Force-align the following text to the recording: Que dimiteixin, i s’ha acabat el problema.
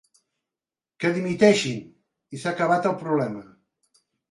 Que 1.03 1.11
dimiteixin, 1.17 1.85
i 2.37 2.41
s’ha 2.41 2.55
acabat 2.55 2.91
el 2.95 2.99
problema. 3.05 3.47